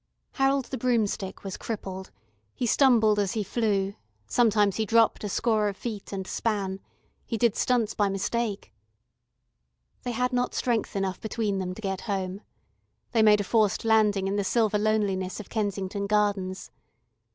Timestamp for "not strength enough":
10.33-11.21